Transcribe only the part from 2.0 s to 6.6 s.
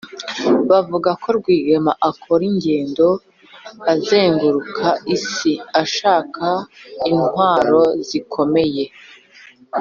akora ingendo azenguruka isi ashaka